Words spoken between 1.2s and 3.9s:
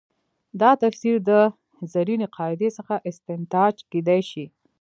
د زرینې قاعدې څخه استنتاج